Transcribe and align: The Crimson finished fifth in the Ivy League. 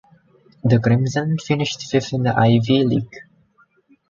The 0.63 0.79
Crimson 0.79 1.37
finished 1.37 1.87
fifth 1.91 2.11
in 2.11 2.23
the 2.23 2.35
Ivy 2.35 2.83
League. 2.85 3.19